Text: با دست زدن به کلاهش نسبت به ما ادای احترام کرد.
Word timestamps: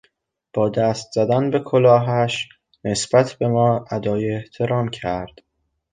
با 0.53 0.69
دست 0.69 1.11
زدن 1.11 1.49
به 1.51 1.59
کلاهش 1.59 2.49
نسبت 2.83 3.33
به 3.33 3.47
ما 3.47 3.85
ادای 3.91 4.31
احترام 4.31 4.87
کرد. 4.89 5.39